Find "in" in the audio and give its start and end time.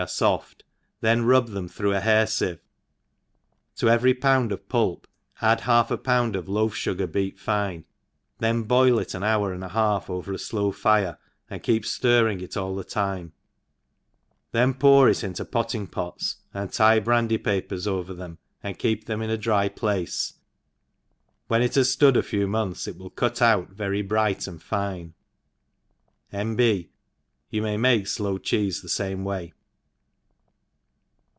19.21-19.29